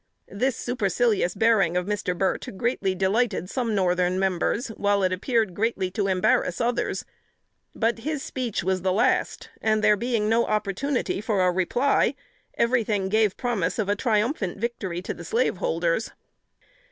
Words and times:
This 0.31 0.55
supercilious 0.55 1.35
bearing 1.35 1.77
of 1.77 1.85
Mr. 1.85 2.17
Burt 2.17 2.47
greatly 2.57 2.95
delighted 2.95 3.51
some 3.51 3.75
Northern 3.75 4.17
members, 4.17 4.69
while 4.69 5.03
it 5.03 5.13
appeared 5.13 5.53
greatly 5.53 5.91
to 5.91 6.07
embarrass 6.07 6.59
others; 6.59 7.05
but 7.75 7.99
his 7.99 8.23
speech 8.23 8.63
was 8.63 8.81
the 8.81 8.91
last, 8.93 9.51
and, 9.61 9.83
there 9.83 9.95
being 9.95 10.27
no 10.27 10.47
opportunity 10.47 11.21
for 11.21 11.37
reply, 11.53 12.15
every 12.55 12.83
thing 12.83 13.09
gave 13.09 13.37
promise 13.37 13.77
of 13.77 13.89
a 13.89 13.95
triumphant 13.95 14.57
victory 14.57 15.03
to 15.03 15.13
the 15.13 15.23
slaveholders. 15.23 16.09